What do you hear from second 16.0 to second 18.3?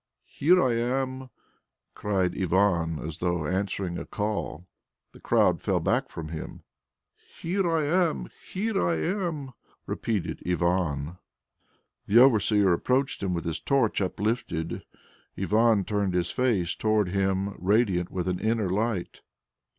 his face toward him radiant with